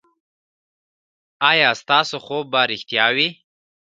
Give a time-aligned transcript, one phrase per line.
[1.51, 3.29] ایا ستاسو خوب به ریښتیا وي؟